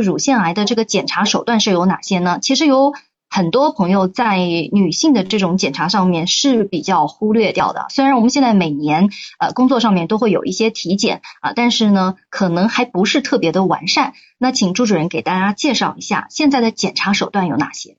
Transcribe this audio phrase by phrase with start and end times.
[0.00, 2.38] 乳腺癌的这个检查手段是有哪些呢？
[2.40, 2.92] 其实有
[3.28, 7.86] 很多朋友在女性的这种检查上面是比较忽略掉的。
[7.90, 14.14] 虽然我们现在每年呃工作上面都会有一些体检啊，但是呢可能还不是特别的完善。
[14.38, 17.96] 那请朱主任给大家介绍一下现在的检查手段有哪些？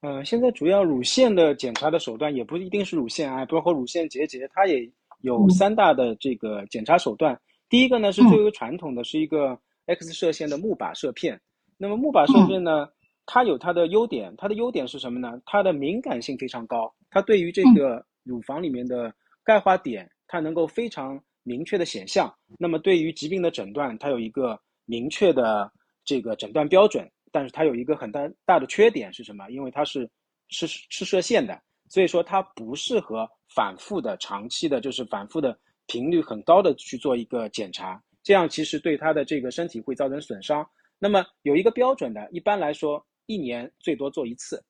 [0.00, 4.88] 呃，现在主要乳腺的检查的手段也不一定是乳腺癌，包括乳腺结节，它也
[5.20, 7.40] 有三大的这个检查手段。
[7.68, 9.58] 第一个呢是最为传统的，是一个
[9.88, 11.40] X 射线的钼靶射片。
[11.76, 12.88] 那么钼靶射片呢，
[13.26, 15.40] 它有它的优点，它的优点是什么呢？
[15.44, 22.32] 它的敏感性非常高，它对于这个乳房里面的钙化点，它能够非常明确的显像。
[22.58, 25.72] 那么对于疾病的诊断，它有一个明确的
[26.04, 27.10] 这个诊断标准。
[27.30, 29.50] 但是它有一个很大大的缺点是什么？
[29.50, 30.08] 因为它是
[30.48, 31.60] 是是射线的，
[31.90, 35.54] 所以说它不适合反复的、长期的，就是反复的
[35.86, 40.62] 频率很高的去做一个检查，这样其实对他的这个身体会造成损伤。
[40.98, 44.62] 那么有一个标准的，一般来说一年最多做一次，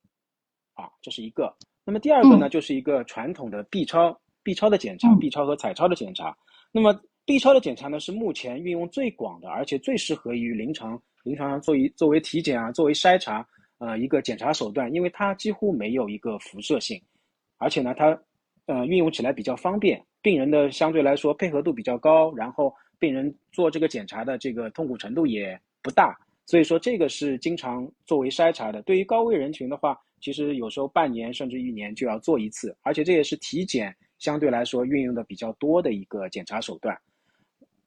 [0.74, 1.52] 啊，这是一个。
[1.84, 6.38] 那么第二个呢，就是一个传统的 B 超 B 超的检查，B 超和彩超的检查。
[6.70, 10.96] 那么 B 超的检查呢，是目前运用最广的，而且最适合于临床。
[11.24, 13.44] 临床上作为作为体检啊，作为筛查，
[13.78, 17.02] 呃，一个检查手段，因为它几乎没有一个辐射性，
[17.56, 18.16] 而且呢，它，
[18.66, 28.82] 呃，运用起来比较方便，病人的相对来说配合度比较高，然后病人做这个检查的这个痛苦程度也不大，所以说这个是经常作为筛查的。
[28.82, 36.96] 对于高危人群的话，其实有时候半年甚至一年就要做一次，而且这也是体检相对来说运用的比较多的一个检查手段。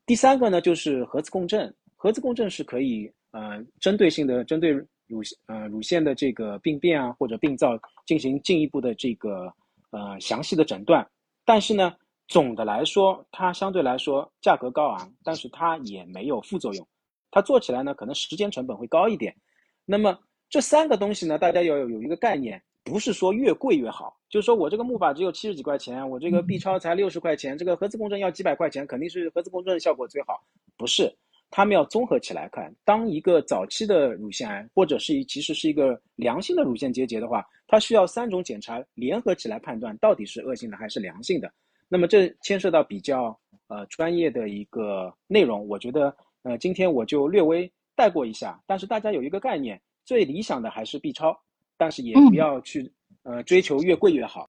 [0.06, 3.12] 第三个呢，就是核磁共振，核磁共振是可以。
[3.34, 4.72] 呃，针对性的针对
[5.08, 9.50] 乳呃乳腺的这个病变啊或者病灶进行进一步的这个
[9.92, 11.10] 呃详细的诊断，
[11.46, 11.96] 但是呢，
[12.32, 16.88] 总的来说它相对来说价格高昂，但是它也没有副作用，
[17.30, 19.36] 它做起来呢可能时间成本会高一点。
[19.84, 20.18] 那么
[20.50, 30.42] 这三个东西呢，大家要有有一个概念，不是说越贵越好，就是说我这个木靶只有七十几块钱，我这个 B 超才六十块钱，这个核磁共振要几百块钱，肯定是核磁共振效果最好，
[30.78, 31.14] 不是。
[31.50, 41.52] 他们要综合起来看，当一个早期的乳腺癌，或者是其实是一个良性的乳腺结节的话，它需要三种检查联合起来判断到底是恶性的还是良性的。
[41.94, 43.38] 那么这牵涉到比较
[43.68, 51.38] 呃专业的一个内容，我觉得呃今天我就略微带过一下，但是大家有一个概念，最理想的还是 B 超，
[51.76, 52.90] 但是也不要去
[53.24, 54.40] 呃追求越贵越好。